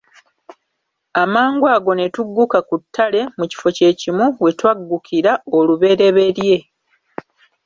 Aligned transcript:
Amangu 1.23 1.65
ago 1.75 1.91
ne 1.95 2.05
tugguka 2.15 2.59
ku 2.67 2.75
ttale 2.81 3.21
mu 3.37 3.45
kifo 3.51 3.69
kye 3.77 3.89
kimu 3.99 4.25
we 4.41 4.49
twaggukira 4.59 5.31
olubereberye. 5.57 6.57